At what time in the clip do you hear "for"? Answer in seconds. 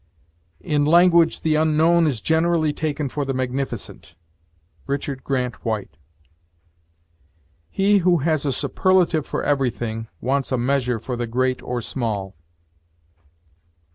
3.07-3.23, 9.27-9.43, 10.97-11.15